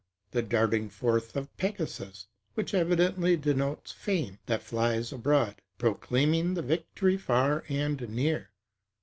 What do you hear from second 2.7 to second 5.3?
evidently denotes fame, that flies